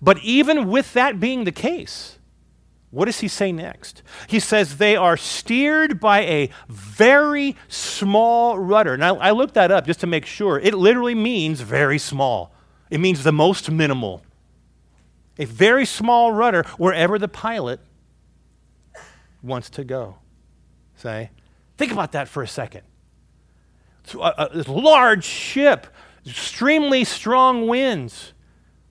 [0.01, 2.19] But even with that being the case,
[2.91, 4.01] what does he say next?
[4.27, 8.97] He says they are steered by a very small rudder.
[8.97, 10.59] Now, I looked that up just to make sure.
[10.59, 12.53] It literally means very small,
[12.89, 14.23] it means the most minimal.
[15.37, 17.79] A very small rudder wherever the pilot
[19.41, 20.17] wants to go.
[20.97, 21.29] Say,
[21.77, 22.83] think about that for a second
[24.15, 25.87] a, a large ship,
[26.25, 28.33] extremely strong winds,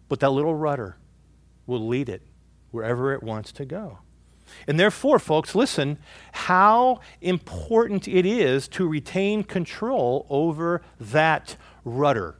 [0.09, 0.97] but that little rudder
[1.67, 2.23] will lead it
[2.71, 3.99] wherever it wants to go.
[4.67, 5.99] And therefore, folks, listen
[6.33, 12.39] how important it is to retain control over that rudder.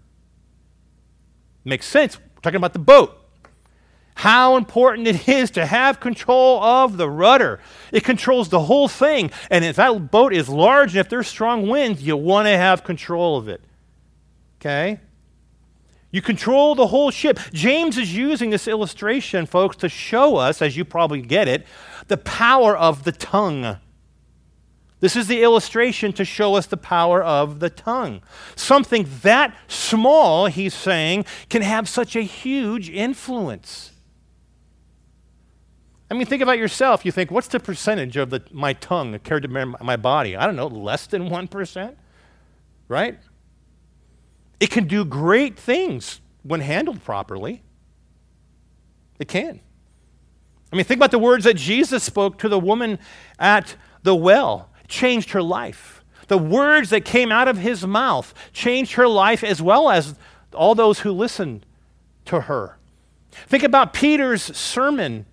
[1.65, 2.19] Makes sense.
[2.19, 3.18] We're talking about the boat
[4.19, 7.61] how important it is to have control of the rudder.
[7.93, 9.31] It controls the whole thing.
[9.49, 12.83] And if that boat is large and if there's strong winds, you want to have
[12.83, 13.63] control of it.
[14.61, 14.99] Okay?
[16.11, 17.39] You control the whole ship.
[17.53, 21.65] James is using this illustration, folks, to show us, as you probably get it,
[22.09, 23.77] the power of the tongue.
[24.99, 28.23] This is the illustration to show us the power of the tongue.
[28.57, 33.93] Something that small, he's saying, can have such a huge influence.
[36.11, 37.05] I mean, think about yourself.
[37.05, 40.37] You think, what's the percentage of the, my tongue compared to my body?
[40.37, 41.97] I don't know, less than 1%,
[42.89, 43.19] right?
[44.59, 47.63] It can do great things when handled properly.
[49.19, 49.61] It can.
[50.73, 52.99] I mean, think about the words that Jesus spoke to the woman
[53.39, 56.03] at the well, changed her life.
[56.29, 60.15] The words that came out of his mouth changed her life as well as
[60.55, 61.65] all those who listened
[62.27, 62.77] to her.
[63.31, 65.27] Think about Peter's sermon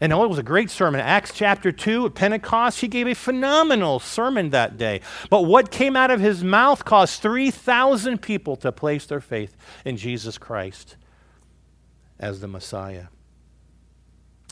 [0.00, 1.00] and oh, it was a great sermon.
[1.00, 5.00] Acts chapter 2 at Pentecost, he gave a phenomenal sermon that day.
[5.28, 9.96] But what came out of his mouth caused 3,000 people to place their faith in
[9.96, 10.96] Jesus Christ
[12.20, 13.06] as the Messiah.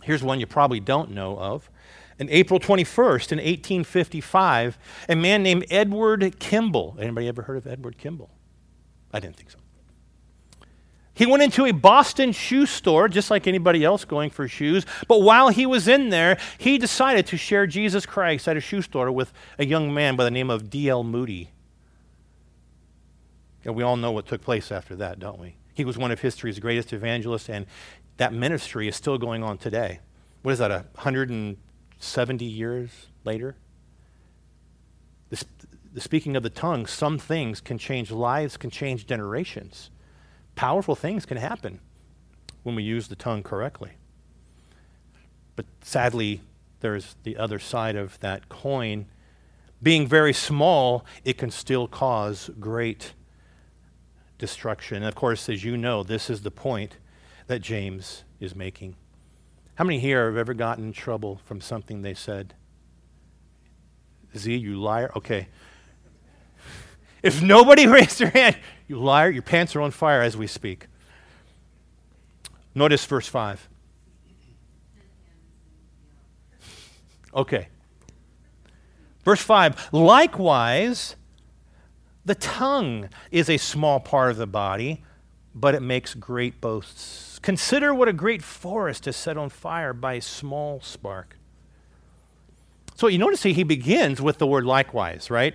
[0.02, 1.70] Here's one you probably don't know of.
[2.18, 4.78] In April 21st, in 1855,
[5.08, 6.96] a man named Edward Kimball.
[6.98, 8.30] Anybody ever heard of Edward Kimball?
[9.12, 9.58] I didn't think so.
[11.16, 14.84] He went into a Boston shoe store, just like anybody else going for shoes.
[15.08, 18.82] But while he was in there, he decided to share Jesus Christ at a shoe
[18.82, 21.02] store with a young man by the name of D.L.
[21.04, 21.52] Moody.
[23.64, 25.56] And we all know what took place after that, don't we?
[25.72, 27.64] He was one of history's greatest evangelists, and
[28.18, 30.00] that ministry is still going on today.
[30.42, 32.90] What is that, 170 years
[33.24, 33.56] later?
[35.30, 35.42] The,
[35.94, 39.88] the speaking of the tongue, some things can change lives, can change generations
[40.56, 41.78] powerful things can happen
[42.64, 43.92] when we use the tongue correctly.
[45.54, 46.40] But sadly,
[46.80, 49.06] there's the other side of that coin.
[49.82, 53.12] Being very small, it can still cause great
[54.38, 54.98] destruction.
[54.98, 56.96] And of course, as you know, this is the point
[57.46, 58.96] that James is making.
[59.76, 62.54] How many here have ever gotten in trouble from something they said?
[64.36, 65.10] Z, you liar?
[65.16, 65.48] Okay.
[67.26, 70.86] If nobody raised their hand, you liar, your pants are on fire as we speak.
[72.72, 73.68] Notice verse 5.
[77.34, 77.68] Okay.
[79.24, 81.16] Verse 5 Likewise,
[82.24, 85.02] the tongue is a small part of the body,
[85.52, 87.40] but it makes great boasts.
[87.40, 91.36] Consider what a great forest is set on fire by a small spark.
[92.94, 95.54] So you notice he begins with the word likewise, right?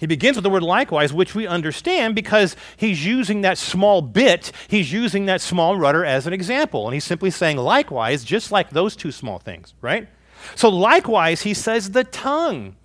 [0.00, 4.50] He begins with the word likewise, which we understand because he's using that small bit,
[4.68, 6.86] he's using that small rudder as an example.
[6.86, 10.08] And he's simply saying likewise, just like those two small things, right?
[10.56, 12.76] So likewise, he says the tongue,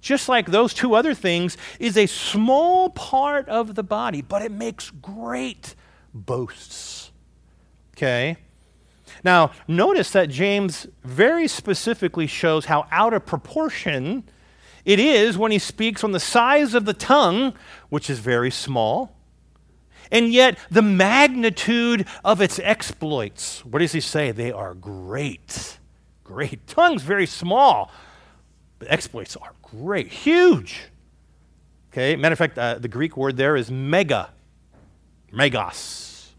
[0.00, 4.52] just like those two other things, is a small part of the body, but it
[4.52, 5.74] makes great
[6.12, 7.10] boasts.
[7.96, 8.36] Okay?
[9.24, 14.24] Now, notice that James very specifically shows how out of proportion
[14.90, 17.54] it is when he speaks on the size of the tongue,
[17.90, 19.14] which is very small,
[20.10, 23.64] and yet the magnitude of its exploits.
[23.64, 24.32] What does he say?
[24.32, 25.78] They are great.
[26.24, 26.66] Great.
[26.66, 27.92] Tongue's very small,
[28.80, 30.80] but exploits are great, huge.
[31.92, 34.30] Okay, matter of fact, uh, the Greek word there is mega,
[35.30, 36.32] megas.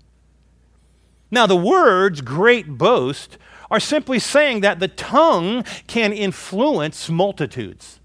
[1.29, 3.37] Now, the words great boast
[3.69, 8.00] are simply saying that the tongue can influence multitudes.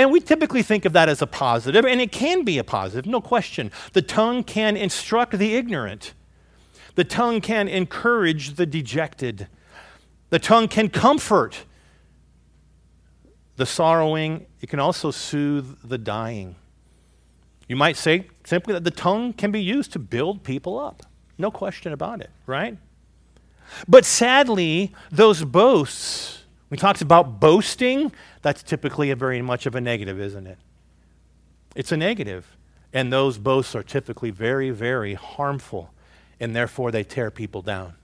[0.00, 3.04] And we typically think of that as a positive, and it can be a positive,
[3.04, 3.70] no question.
[3.92, 6.14] The tongue can instruct the ignorant,
[6.94, 9.46] the tongue can encourage the dejected,
[10.30, 11.66] the tongue can comfort
[13.56, 16.56] the sorrowing, it can also soothe the dying.
[17.68, 21.02] You might say simply that the tongue can be used to build people up.
[21.36, 22.78] No question about it, right?
[23.86, 26.39] But sadly, those boasts
[26.70, 30.58] we talked about boasting, that's typically a very much of a negative, isn't it?
[31.74, 32.56] It's a negative.
[32.92, 35.92] And those boasts are typically very, very harmful,
[36.38, 37.94] and therefore they tear people down.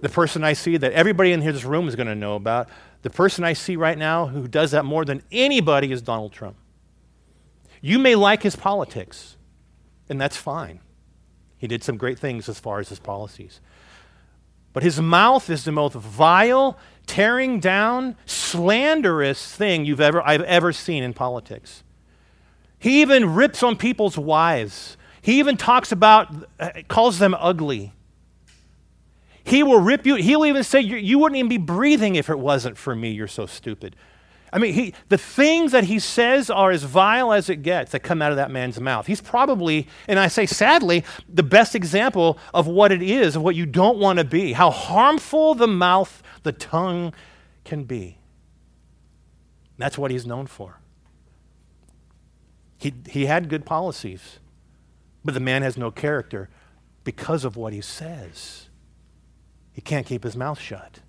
[0.00, 2.68] The person I see that everybody in this room is going to know about,
[3.02, 6.56] the person I see right now who does that more than anybody is Donald Trump.
[7.80, 9.36] You may like his politics,
[10.08, 10.80] and that's fine.
[11.58, 13.60] He did some great things as far as his policies.
[14.76, 20.70] But his mouth is the most vile, tearing down, slanderous thing you've ever, I've ever
[20.70, 21.82] seen in politics.
[22.78, 24.98] He even rips on people's wives.
[25.22, 26.28] He even talks about,
[26.60, 27.94] uh, calls them ugly.
[29.42, 30.16] He will rip you.
[30.16, 33.12] He'll even say, you, you wouldn't even be breathing if it wasn't for me.
[33.12, 33.96] You're so stupid.
[34.52, 38.00] I mean, he, the things that he says are as vile as it gets that
[38.00, 39.06] come out of that man's mouth.
[39.06, 43.56] He's probably, and I say sadly, the best example of what it is, of what
[43.56, 47.12] you don't want to be, how harmful the mouth, the tongue
[47.64, 48.18] can be.
[49.78, 50.78] That's what he's known for.
[52.78, 54.38] He, he had good policies,
[55.24, 56.48] but the man has no character
[57.04, 58.68] because of what he says.
[59.72, 61.00] He can't keep his mouth shut.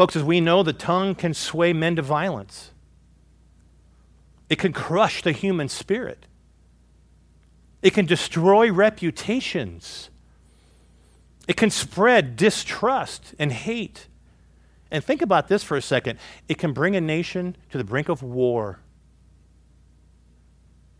[0.00, 2.70] Folks, as we know, the tongue can sway men to violence,
[4.48, 6.24] it can crush the human spirit,
[7.82, 10.08] it can destroy reputations,
[11.46, 14.06] it can spread distrust and hate.
[14.90, 18.08] And think about this for a second it can bring a nation to the brink
[18.08, 18.80] of war.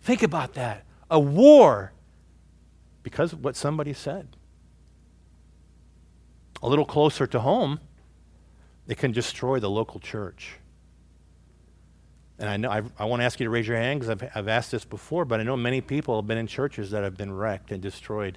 [0.03, 0.85] Think about that.
[1.11, 1.95] A war
[3.03, 4.37] because of what somebody said.
[6.63, 7.81] A little closer to home,
[8.91, 10.57] it can destroy the local church.
[12.41, 14.31] And I know I, I want to ask you to raise your hand because I've,
[14.35, 17.17] I've asked this before, but I know many people have been in churches that have
[17.17, 18.37] been wrecked and destroyed.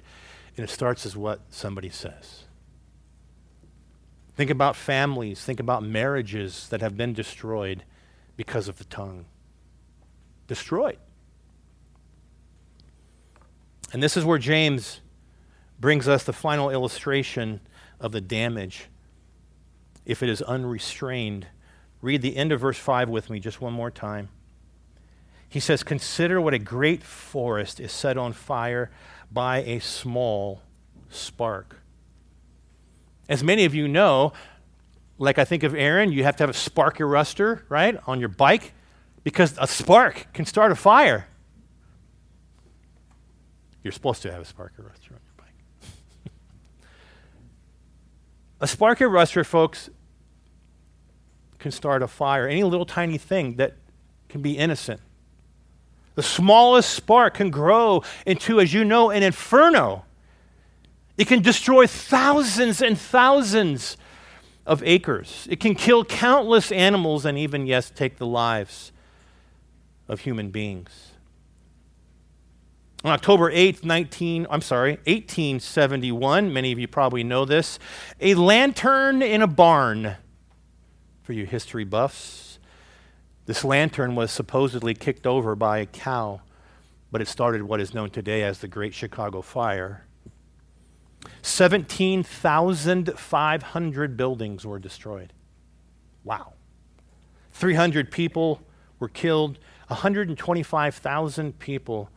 [0.56, 2.44] And it starts as what somebody says.
[4.36, 7.82] Think about families, think about marriages that have been destroyed
[8.36, 9.24] because of the tongue.
[10.46, 10.98] Destroyed.
[13.92, 15.00] And this is where James
[15.80, 17.58] brings us the final illustration
[17.98, 18.88] of the damage
[20.06, 21.46] if it is unrestrained.
[22.00, 24.28] Read the end of verse 5 with me just one more time.
[25.48, 28.90] He says, Consider what a great forest is set on fire
[29.30, 30.62] by a small
[31.10, 31.80] spark.
[33.28, 34.32] As many of you know,
[35.18, 38.28] like I think of Aaron, you have to have a spark arrestor, right, on your
[38.28, 38.74] bike
[39.22, 41.26] because a spark can start a fire.
[43.82, 45.54] You're supposed to have a spark arrestor on your bike.
[48.64, 49.90] A spark arrestor, folks,
[51.58, 52.48] can start a fire.
[52.48, 53.74] Any little tiny thing that
[54.30, 55.02] can be innocent.
[56.14, 60.06] The smallest spark can grow into, as you know, an inferno.
[61.18, 63.98] It can destroy thousands and thousands
[64.64, 65.46] of acres.
[65.50, 68.92] It can kill countless animals and even, yes, take the lives
[70.08, 71.10] of human beings.
[73.04, 77.78] On October 8th, 19, I'm sorry, 1871, many of you probably know this,
[78.18, 80.16] a lantern in a barn,
[81.22, 82.58] for you history buffs.
[83.44, 86.40] This lantern was supposedly kicked over by a cow,
[87.12, 90.06] but it started what is known today as the Great Chicago Fire.
[91.42, 95.34] 17,500 buildings were destroyed.
[96.24, 96.54] Wow.
[97.52, 98.62] 300 people
[98.98, 99.58] were killed.
[99.88, 102.08] 125,000 people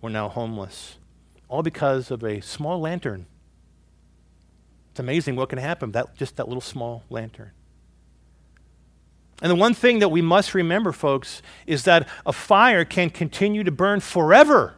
[0.00, 0.96] were now homeless,
[1.48, 3.26] all because of a small lantern.
[4.90, 7.52] It's amazing what can happen that just that little small lantern.
[9.42, 13.64] And the one thing that we must remember, folks, is that a fire can continue
[13.64, 14.74] to burn forever.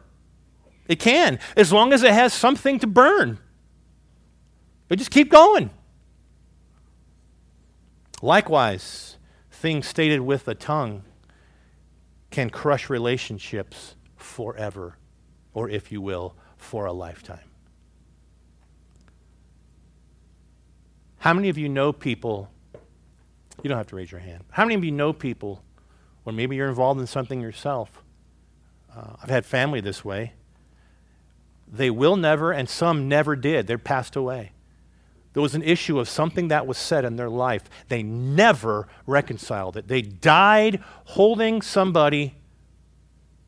[0.87, 3.39] It can, as long as it has something to burn.
[4.89, 5.69] But just keep going.
[8.21, 9.17] Likewise,
[9.51, 11.03] things stated with the tongue
[12.31, 14.97] can crush relationships forever,
[15.53, 17.39] or if you will, for a lifetime.
[21.19, 22.49] How many of you know people?
[23.61, 24.43] You don't have to raise your hand.
[24.51, 25.61] How many of you know people,
[26.25, 28.03] or maybe you're involved in something yourself?
[28.95, 30.33] Uh, I've had family this way.
[31.67, 33.67] They will never, and some never did.
[33.67, 34.53] They're passed away
[35.33, 37.63] there was an issue of something that was said in their life.
[37.87, 39.87] They never reconciled it.
[39.87, 42.35] They died holding somebody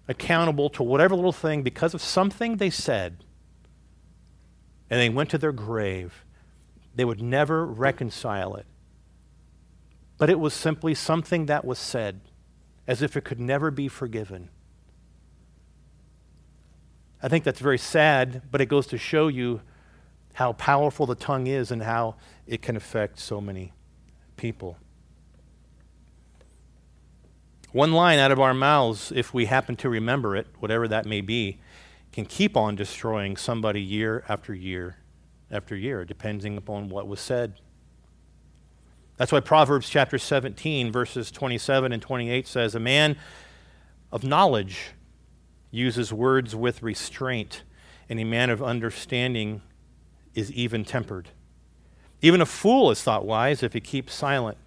[0.07, 3.23] accountable to whatever little thing because of something they said.
[4.89, 6.25] And they went to their grave.
[6.95, 8.65] They would never reconcile it.
[10.17, 12.21] But it was simply something that was said,
[12.87, 14.49] as if it could never be forgiven.
[17.23, 19.61] I think that's very sad, but it goes to show you
[20.33, 22.15] how powerful the tongue is and how
[22.47, 23.73] it can affect so many
[24.37, 24.77] people.
[27.71, 31.21] One line out of our mouths, if we happen to remember it, whatever that may
[31.21, 31.59] be,
[32.11, 34.97] can keep on destroying somebody year after year
[35.49, 37.61] after year, depending upon what was said.
[39.15, 43.17] That's why Proverbs chapter 17, verses 27 and 28 says, A man
[44.11, 44.91] of knowledge
[45.69, 47.63] uses words with restraint,
[48.09, 49.61] and a man of understanding
[50.33, 51.29] is even tempered.
[52.21, 54.57] Even a fool is thought wise if he keeps silent,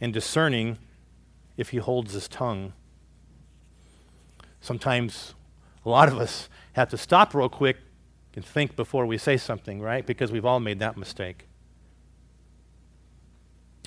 [0.00, 0.76] and discerning
[1.60, 2.72] if he holds his tongue.
[4.62, 5.34] Sometimes
[5.84, 7.76] a lot of us have to stop real quick
[8.34, 10.06] and think before we say something, right?
[10.06, 11.48] Because we've all made that mistake.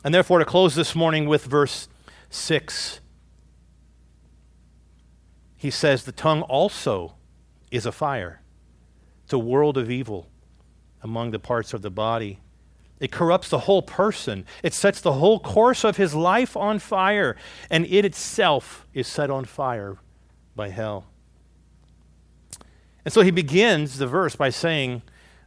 [0.04, 1.88] And therefore, to close this morning with verse
[2.30, 3.00] 6,
[5.56, 7.16] he says, The tongue also
[7.72, 8.42] is a fire,
[9.24, 10.30] it's a world of evil
[11.02, 12.40] among the parts of the body.
[13.04, 14.46] It corrupts the whole person.
[14.64, 17.36] It sets the whole course of his life on fire,
[17.70, 19.98] and it itself is set on fire
[20.56, 21.04] by hell.
[23.04, 25.02] And so he begins the verse by saying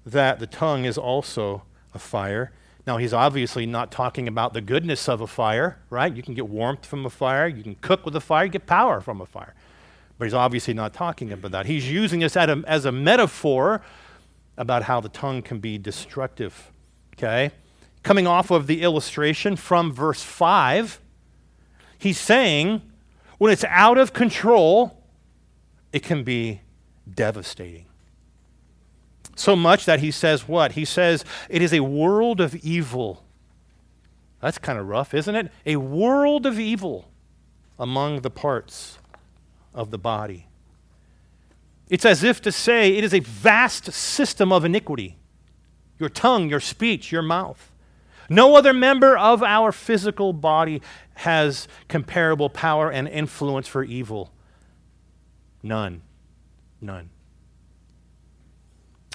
[0.05, 1.63] that the tongue is also
[1.95, 2.53] a fire.
[2.87, 6.15] Now, he's obviously not talking about the goodness of a fire, right?
[6.15, 8.67] You can get warmth from a fire, you can cook with a fire, you get
[8.67, 9.55] power from a fire.
[10.19, 11.65] But he's obviously not talking about that.
[11.65, 13.81] He's using this as a metaphor
[14.59, 16.71] about how the tongue can be destructive.
[17.19, 17.51] Okay?
[18.03, 21.01] Coming off of the illustration from verse 5,
[21.99, 22.83] he's saying
[23.39, 25.03] when it's out of control,
[25.93, 26.61] it can be
[27.13, 27.87] devastating.
[29.35, 30.73] So much that he says what?
[30.73, 33.23] He says it is a world of evil.
[34.41, 35.51] That's kind of rough, isn't it?
[35.67, 37.11] A world of evil
[37.79, 38.99] among the parts
[39.75, 40.47] of the body.
[41.89, 45.17] It's as if to say it is a vast system of iniquity
[45.99, 47.73] your tongue, your speech, your mouth.
[48.29, 50.83] No other member of our physical body
[51.15, 54.33] has comparable power and influence for evil.
[55.63, 56.03] None.
[56.81, 57.11] None.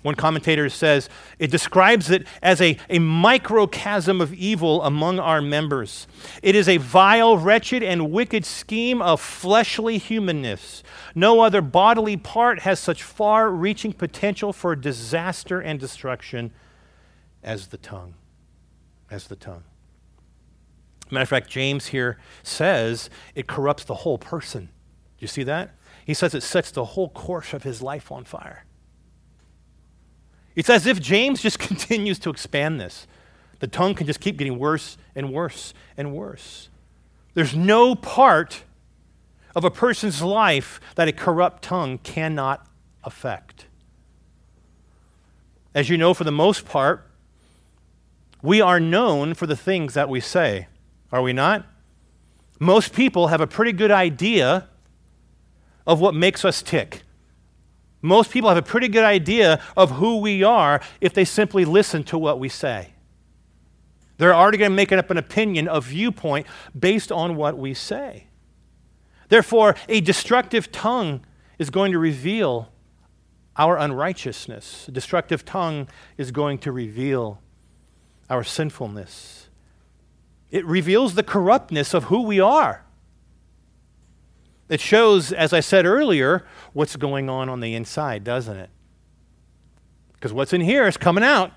[0.01, 6.07] One commentator says it describes it as a, a microcosm of evil among our members.
[6.41, 10.82] It is a vile, wretched, and wicked scheme of fleshly humanness.
[11.13, 16.51] No other bodily part has such far reaching potential for disaster and destruction
[17.43, 18.15] as the tongue.
[19.09, 19.63] As the tongue.
[21.09, 24.65] Matter of fact, James here says it corrupts the whole person.
[24.65, 25.75] Do you see that?
[26.05, 28.65] He says it sets the whole course of his life on fire.
[30.55, 33.07] It's as if James just continues to expand this.
[33.59, 36.69] The tongue can just keep getting worse and worse and worse.
[37.33, 38.63] There's no part
[39.55, 42.65] of a person's life that a corrupt tongue cannot
[43.03, 43.67] affect.
[45.73, 47.11] As you know, for the most part,
[48.41, 50.67] we are known for the things that we say,
[51.11, 51.65] are we not?
[52.59, 54.69] Most people have a pretty good idea
[55.85, 57.03] of what makes us tick.
[58.01, 62.03] Most people have a pretty good idea of who we are if they simply listen
[62.05, 62.93] to what we say.
[64.17, 66.45] They're already going to make up an opinion, a viewpoint
[66.77, 68.27] based on what we say.
[69.29, 71.25] Therefore, a destructive tongue
[71.57, 72.71] is going to reveal
[73.55, 74.87] our unrighteousness.
[74.87, 75.87] A destructive tongue
[76.17, 77.39] is going to reveal
[78.32, 79.49] our sinfulness.
[80.49, 82.86] It reveals the corruptness of who we are.
[84.69, 88.69] It shows, as I said earlier, what's going on on the inside, doesn't it?
[90.13, 91.51] Because what's in here is coming out.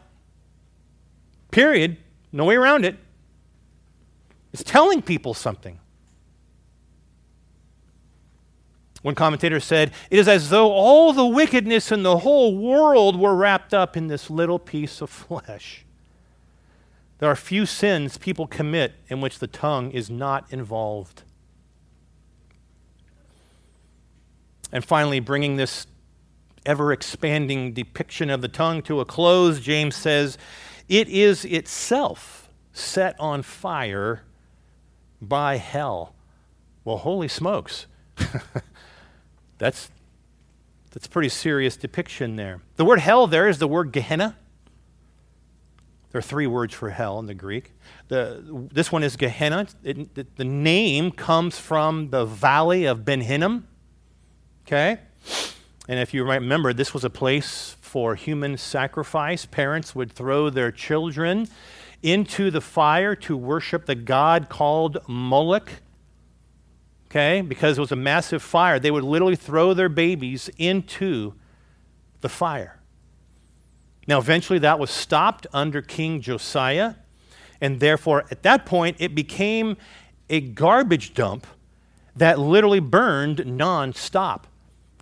[1.52, 1.96] Period.
[2.32, 2.96] No way around it.
[4.52, 5.78] It's telling people something.
[9.02, 13.36] One commentator said, It is as though all the wickedness in the whole world were
[13.36, 15.84] wrapped up in this little piece of flesh.
[17.24, 21.22] There are few sins people commit in which the tongue is not involved.
[24.70, 25.86] And finally, bringing this
[26.66, 30.36] ever expanding depiction of the tongue to a close, James says,
[30.86, 34.24] it is itself set on fire
[35.22, 36.14] by hell.
[36.84, 37.86] Well, holy smokes.
[39.56, 39.90] that's,
[40.90, 42.60] that's a pretty serious depiction there.
[42.76, 44.36] The word hell there is the word Gehenna.
[46.14, 47.72] There are three words for hell in the Greek.
[48.06, 49.66] The, this one is Gehenna.
[49.82, 53.66] It, the name comes from the valley of Ben Hinnom.
[54.64, 55.00] Okay?
[55.88, 59.44] And if you remember, this was a place for human sacrifice.
[59.44, 61.48] Parents would throw their children
[62.00, 65.68] into the fire to worship the god called Moloch.
[67.10, 67.40] Okay?
[67.40, 68.78] Because it was a massive fire.
[68.78, 71.34] They would literally throw their babies into
[72.20, 72.78] the fire.
[74.06, 76.94] Now, eventually, that was stopped under King Josiah.
[77.60, 79.76] And therefore, at that point, it became
[80.28, 81.46] a garbage dump
[82.16, 84.44] that literally burned nonstop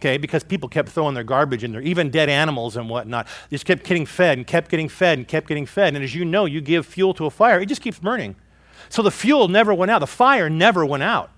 [0.02, 3.26] okay, because people kept throwing their garbage in there, even dead animals and whatnot.
[3.48, 5.94] They just kept getting fed and kept getting fed and kept getting fed.
[5.94, 8.34] And as you know, you give fuel to a fire, it just keeps burning.
[8.88, 11.30] So the fuel never went out, the fire never went out.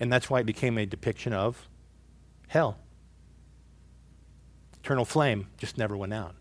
[0.00, 1.68] And that's why it became a depiction of
[2.48, 2.78] hell.
[4.90, 6.34] Eternal flame just never went out.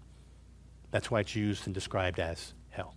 [0.90, 2.96] That's why it's used and described as hell.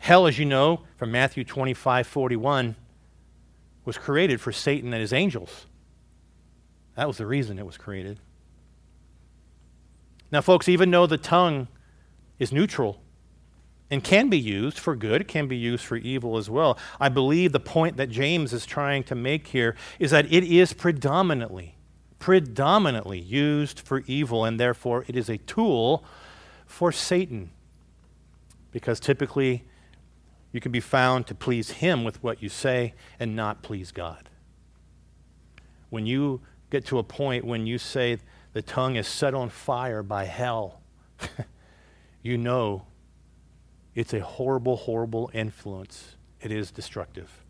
[0.00, 2.76] Hell, as you know from Matthew 25 41,
[3.86, 5.64] was created for Satan and his angels.
[6.94, 8.20] That was the reason it was created.
[10.30, 11.68] Now, folks, even though the tongue
[12.38, 13.00] is neutral
[13.90, 16.76] and can be used for good, can be used for evil as well.
[17.00, 20.74] I believe the point that James is trying to make here is that it is
[20.74, 21.73] predominantly,
[22.24, 26.02] predominantly used for evil, and therefore it is a tool
[26.64, 27.50] for Satan.
[28.72, 29.62] Because typically,
[30.50, 34.30] you can be found to please Him with what you say and not please God.
[35.90, 38.16] When you get to a point when you say
[38.54, 40.80] the tongue is set on fire by hell,
[42.22, 42.86] you know
[43.94, 46.16] it's a horrible, horrible influence.
[46.40, 47.44] It is destructive.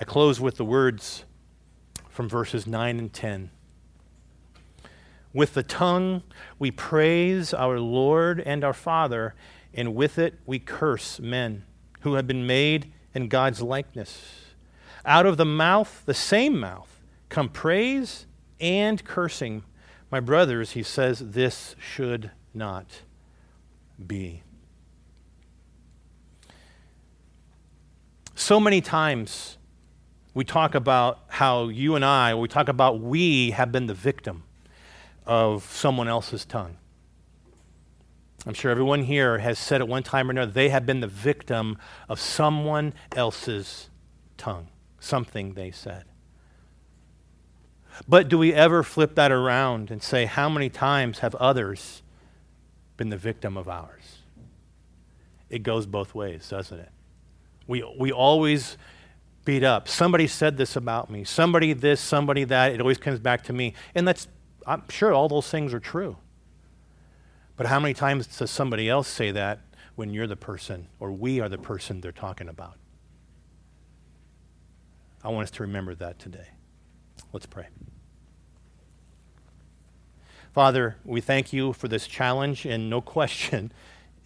[0.00, 1.24] I close with the words
[2.20, 3.50] from verses 9 and 10.
[5.32, 6.22] With the tongue
[6.58, 9.34] we praise our Lord and our Father
[9.72, 11.64] and with it we curse men
[12.00, 14.52] who have been made in God's likeness.
[15.06, 17.00] Out of the mouth, the same mouth,
[17.30, 18.26] come praise
[18.60, 19.62] and cursing.
[20.10, 23.00] My brothers, he says, this should not
[24.06, 24.42] be.
[28.34, 29.56] So many times
[30.34, 34.44] we talk about how you and I, we talk about we have been the victim
[35.26, 36.76] of someone else's tongue.
[38.46, 41.06] I'm sure everyone here has said at one time or another they have been the
[41.06, 41.78] victim
[42.08, 43.90] of someone else's
[44.38, 44.68] tongue,
[44.98, 46.04] something they said.
[48.08, 52.02] But do we ever flip that around and say, how many times have others
[52.96, 54.18] been the victim of ours?
[55.50, 56.90] It goes both ways, doesn't it?
[57.66, 58.78] We, we always
[59.44, 59.88] beat up.
[59.88, 61.24] Somebody said this about me.
[61.24, 62.72] Somebody this, somebody that.
[62.72, 63.74] It always comes back to me.
[63.94, 64.28] And that's,
[64.66, 66.16] I'm sure all those things are true.
[67.56, 69.60] But how many times does somebody else say that
[69.94, 72.76] when you're the person or we are the person they're talking about?
[75.22, 76.48] I want us to remember that today.
[77.32, 77.66] Let's pray.
[80.52, 83.72] Father, we thank you for this challenge, and no question,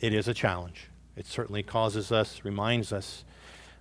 [0.00, 0.88] it is a challenge.
[1.16, 3.24] It certainly causes us, reminds us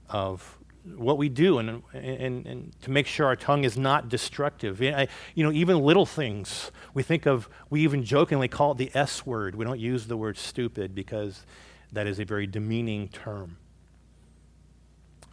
[0.10, 4.82] of what we do and, and, and to make sure our tongue is not destructive.
[4.82, 6.72] I, you know, even little things.
[6.94, 9.56] We think of, we even jokingly call it the S word.
[9.56, 11.46] We don't use the word stupid because
[11.94, 13.58] that is a very demeaning term.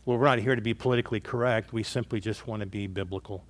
[0.05, 1.72] Well, we're not here to be politically correct.
[1.72, 3.44] We simply just want to be biblical.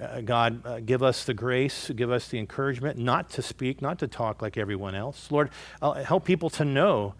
[0.00, 3.98] Uh, God, uh, give us the grace, give us the encouragement not to speak, not
[4.00, 5.30] to talk like everyone else.
[5.30, 5.50] Lord,
[5.80, 7.14] uh, help people to know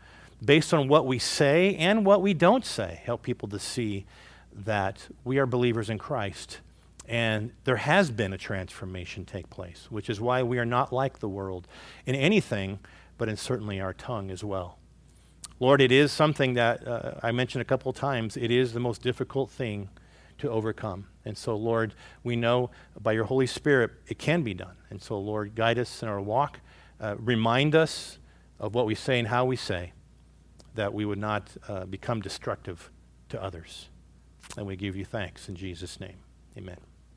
[0.45, 3.01] based on what we say and what we don't say.
[3.05, 4.05] Help people to see
[4.53, 6.61] that we are believers in Christ
[7.09, 11.19] and there has been a transformation take place, which is why we are not like
[11.19, 11.67] the world
[12.07, 12.79] in anything,
[13.19, 14.79] but in certainly our tongue as well.
[15.59, 18.37] Lord, it is something that uh, I mentioned a couple of times.
[18.37, 19.91] It is the most difficult thing
[20.39, 21.07] to overcome.
[21.25, 22.71] And so, Lord, we know
[23.01, 24.77] by your Holy Spirit it can be done.
[24.91, 26.61] And so, Lord, guide us in our walk.
[27.01, 28.19] Uh, remind us
[28.59, 29.93] of what we say and how we say,
[30.75, 32.91] that we would not uh, become destructive
[33.29, 33.89] to others.
[34.57, 36.19] And we give you thanks in Jesus' name.
[36.57, 36.92] Amen.